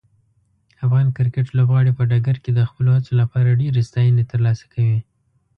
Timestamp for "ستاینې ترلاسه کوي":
3.89-4.99